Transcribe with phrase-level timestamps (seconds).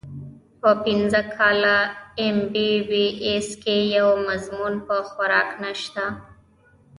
[0.61, 1.77] پۀ پنځه کاله
[2.19, 6.05] اېم بي بي اېس کښې يو مضمون پۀ خوراک نشته